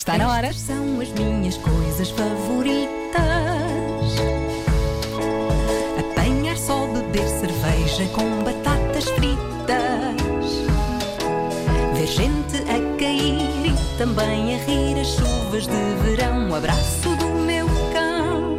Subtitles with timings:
[0.00, 0.46] Está na hora.
[0.46, 2.78] Estas são as minhas coisas favoritas:
[5.98, 10.16] apanhar só, beber cerveja com batatas fritas,
[11.94, 16.48] ver gente a cair e também a rir as chuvas de verão.
[16.48, 18.56] O abraço do meu cão.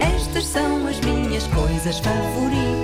[0.00, 2.74] Estas são as minhas coisas favoritas.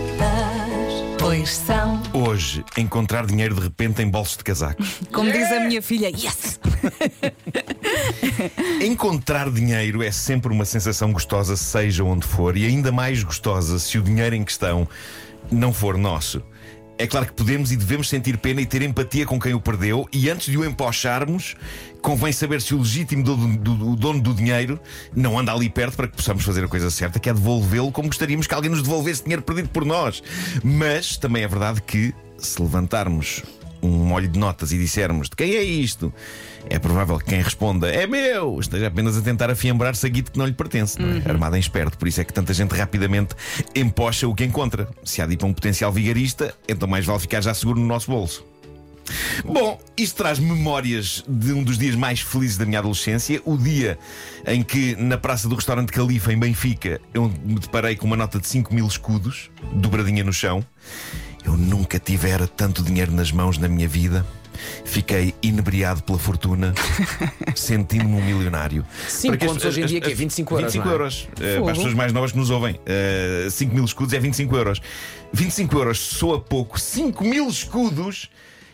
[1.19, 2.01] Pois são.
[2.15, 4.83] Hoje, encontrar dinheiro de repente em bolsos de casaco.
[5.13, 6.60] Como diz a minha filha, yes!
[8.83, 13.99] Encontrar dinheiro é sempre uma sensação gostosa, seja onde for, e ainda mais gostosa se
[13.99, 14.89] o dinheiro em questão
[15.51, 16.43] não for nosso.
[16.99, 20.07] É claro que podemos e devemos sentir pena e ter empatia com quem o perdeu,
[20.13, 21.57] e antes de o empocharmos,
[22.03, 24.79] convém saber se o legítimo do- do- do dono do dinheiro
[25.17, 28.09] não anda ali perto para que possamos fazer a coisa certa, que é devolvê-lo como
[28.09, 30.23] gostaríamos que alguém nos devolvesse dinheiro perdido por nós.
[30.63, 33.43] Mas também é verdade que, se levantarmos
[33.83, 36.13] um molho de notas e dissermos de quem é isto,
[36.69, 40.39] é provável que quem responda é meu esteja apenas a tentar afiembrar-se a guito que
[40.39, 41.31] não lhe pertence, não é?
[41.31, 41.97] armado em esperto.
[41.97, 43.35] Por isso é que tanta gente rapidamente
[43.75, 44.89] empocha o que encontra.
[45.05, 47.87] Se há de ir para um potencial vigarista, então mais vale ficar já seguro no
[47.87, 48.51] nosso bolso.
[49.45, 53.99] Bom, isto traz memórias de um dos dias mais felizes da minha adolescência, o dia
[54.47, 58.39] em que, na praça do restaurante Califa, em Benfica, eu me deparei com uma nota
[58.39, 60.65] de 5 mil escudos, dobradinha no chão.
[61.45, 64.25] Eu nunca tivera tanto dinheiro nas mãos na minha vida.
[64.85, 66.75] Fiquei inebriado pela fortuna,
[67.57, 68.85] sentindo-me um milionário.
[69.09, 70.91] Cinco Para que as- contos hoje em dia, que é as- 25 euros, 25 não
[70.91, 70.95] é?
[70.95, 71.29] euros.
[71.41, 71.63] Eh, Fogo.
[71.65, 74.83] para as pessoas mais novas que nos ouvem, eh, 5 mil escudos é 25 euros.
[75.33, 78.29] 25 euros soa pouco, 5 mil escudos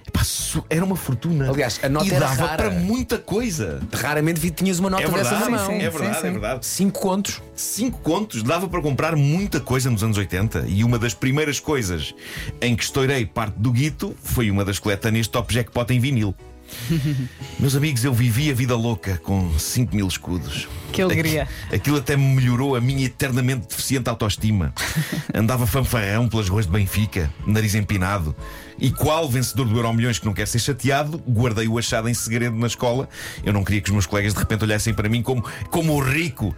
[0.07, 1.49] epá, so- era uma fortuna.
[1.51, 2.57] Aliás, a nota e era dava rara.
[2.57, 3.81] para muita coisa.
[3.93, 5.67] Raramente vi que tinhas uma nota É verdade, na mão.
[5.67, 6.27] sim, é verdade, sim.
[6.27, 6.67] é verdade.
[6.67, 7.43] Cinco contos.
[7.55, 12.15] 5 contos dava para comprar muita coisa nos anos 80 e uma das primeiras coisas
[12.61, 16.35] em que estourei parte do guito foi uma das coletâneas Top Jackpot em vinil.
[17.59, 20.69] Meus amigos, eu vivi a vida louca com 5 mil escudos.
[20.93, 21.49] Que alegria.
[21.73, 24.73] Aquilo até me melhorou a minha eternamente deficiente autoestima.
[25.35, 28.35] Andava fanfarrão pelas ruas de Benfica, nariz empinado.
[28.79, 32.15] E qual vencedor do Euro Milhões que não quer ser chateado, guardei o achado em
[32.15, 33.09] segredo na escola.
[33.45, 36.01] Eu não queria que os meus colegas de repente olhassem para mim como, como o
[36.01, 36.55] rico.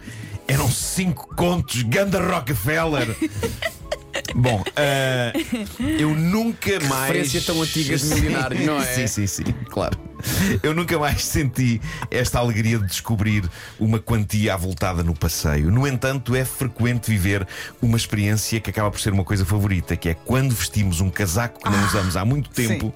[0.47, 3.15] Eram cinco contos, Ganda Rockefeller.
[4.35, 5.33] Bom, ah,
[5.99, 7.07] eu nunca mais.
[7.07, 8.85] Referência tão antiga de milionário, não é?
[8.85, 10.08] Sim, sim, sim, claro.
[10.63, 13.49] Eu nunca mais senti esta alegria de descobrir
[13.79, 15.71] uma quantia avultada no passeio.
[15.71, 17.47] No entanto, é frequente viver
[17.81, 21.59] uma experiência que acaba por ser uma coisa favorita, que é quando vestimos um casaco
[21.63, 22.93] que não usamos há muito tempo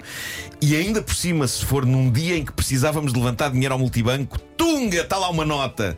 [0.60, 3.78] e ainda por cima, se for num dia em que precisávamos de levantar dinheiro ao
[3.78, 5.96] multibanco, tunga, está lá uma nota.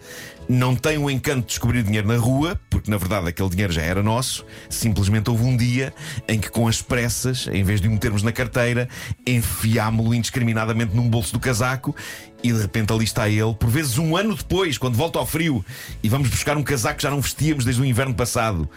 [0.48, 3.82] Não tem o encanto de descobrir dinheiro na rua, porque na verdade aquele dinheiro já
[3.82, 4.44] era nosso.
[4.68, 5.92] Simplesmente houve um dia
[6.28, 8.88] em que, com as pressas, em vez de o metermos na carteira,
[9.26, 11.96] enfiámo-lo indiscriminadamente num bolso do casaco
[12.42, 15.64] e de repente ali está ele, por vezes um ano depois, quando volta ao frio
[16.02, 18.68] e vamos buscar um casaco que já não vestíamos desde o inverno passado.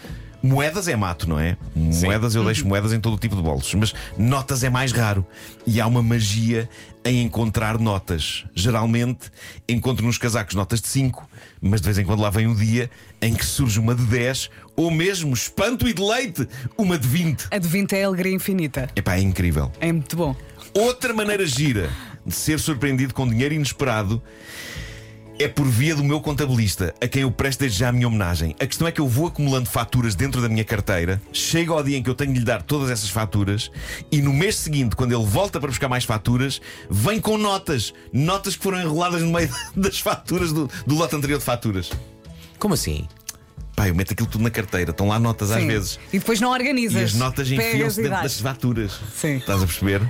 [0.42, 1.58] Moedas é mato, não é?
[1.76, 5.28] Moedas eu deixo moedas em todo o tipo de bolsos, mas notas é mais raro.
[5.68, 6.70] E há uma magia
[7.04, 8.46] em encontrar notas.
[8.56, 9.30] Geralmente
[9.68, 11.28] encontro nos casacos notas de 5,
[11.62, 12.90] mas de vez em quando lá vem um dia
[13.22, 16.48] em que surge uma de 10, ou mesmo, espanto e deleite,
[16.78, 17.48] uma de 20.
[17.52, 18.90] A de 20 é alegria infinita.
[18.96, 19.70] Epá, é incrível.
[19.82, 20.34] É muito bom.
[20.74, 21.90] Outra maneira gira
[22.26, 24.22] de ser surpreendido com dinheiro inesperado
[25.40, 28.54] é por via do meu contabilista, a quem eu presto desde já a minha homenagem.
[28.60, 31.98] A questão é que eu vou acumulando faturas dentro da minha carteira, chega ao dia
[31.98, 33.72] em que eu tenho de lhe dar todas essas faturas,
[34.12, 37.94] e no mês seguinte, quando ele volta para buscar mais faturas, vem com notas.
[38.12, 41.90] Notas que foram enroladas no meio das faturas do, do lote anterior de faturas.
[42.60, 43.08] Como assim?
[43.80, 45.68] Pá, eu meto aquilo tudo na carteira, estão lá notas às Sim.
[45.68, 45.98] vezes.
[46.12, 47.02] E depois não organizas.
[47.02, 49.00] E as notas enfiam-se dentro das faturas.
[49.16, 49.38] Sim.
[49.38, 50.02] Estás a perceber?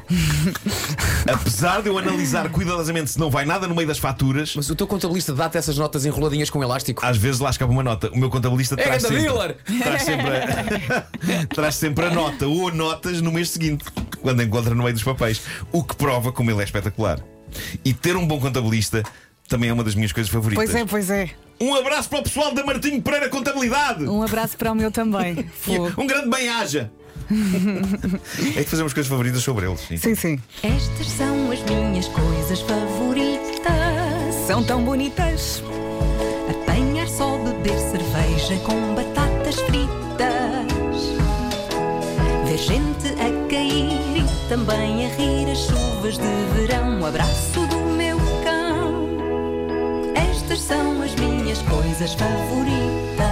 [1.31, 4.75] Apesar de eu analisar cuidadosamente se não vai nada no meio das faturas, Mas o
[4.75, 7.05] teu contabilista dá-te essas notas enroladinhas com elástico?
[7.05, 8.09] às vezes lá escapa uma nota.
[8.09, 9.53] O meu contabilista É traz sempre,
[9.83, 13.85] traz, sempre a, traz sempre a nota ou notas no mês seguinte,
[14.19, 15.41] quando encontra no meio dos papéis.
[15.71, 17.19] O que prova como ele é espetacular.
[17.85, 19.03] E ter um bom contabilista
[19.47, 20.65] também é uma das minhas coisas favoritas.
[20.65, 21.29] Pois é, pois é.
[21.61, 24.05] Um abraço para o pessoal da Martinho Pereira Contabilidade.
[24.05, 25.45] Um abraço para o meu também.
[25.59, 25.91] Fogo.
[25.97, 26.91] Um grande bem-aja.
[28.55, 29.81] é que fazemos coisas favoritas sobre eles.
[29.81, 29.97] sim.
[29.97, 30.39] Sim, sim.
[30.63, 34.35] Estas são as minhas coisas favoritas.
[34.47, 35.61] São tão bonitas.
[51.99, 53.27] Coisas favoritas.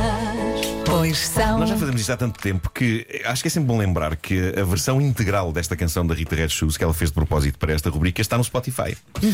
[0.86, 1.60] Pois são.
[1.60, 4.54] Nós já fazemos isto há tanto tempo que acho que é sempre bom lembrar que
[4.60, 7.72] a versão integral desta canção da Rita Red Shoes, que ela fez de propósito para
[7.72, 8.98] esta rubrica, está no Spotify.
[9.22, 9.30] Uh,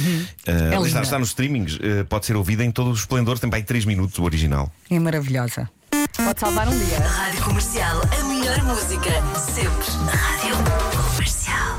[0.45, 3.63] É está, está nos streamings, uh, pode ser ouvida em todo o esplendor, tem aí
[3.63, 4.71] 3 minutos o original.
[4.89, 5.67] É maravilhosa.
[6.15, 6.99] Pode salvar um dia.
[6.99, 9.87] Rádio Comercial, a melhor música, sempre.
[10.11, 10.55] Rádio
[11.11, 11.73] Comercial.